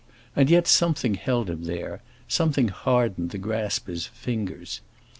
And 0.35 0.49
yet 0.49 0.65
something 0.65 1.13
held 1.13 1.47
him 1.47 1.65
there—something 1.65 2.69
hardened 2.69 3.29
the 3.29 3.37
grasp 3.37 3.83
of 3.83 3.89
his 3.91 4.07
fingers. 4.07 4.81